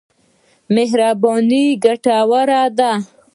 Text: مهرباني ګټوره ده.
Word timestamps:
مهرباني 0.75 1.63
ګټوره 1.83 2.61
ده. 2.77 2.91